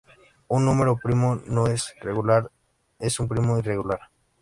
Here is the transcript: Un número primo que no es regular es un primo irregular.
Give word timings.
Un 0.47 0.65
número 0.65 0.97
primo 0.97 1.39
que 1.43 1.51
no 1.51 1.67
es 1.67 1.93
regular 2.01 2.49
es 2.97 3.19
un 3.19 3.27
primo 3.27 3.59
irregular. 3.59 3.99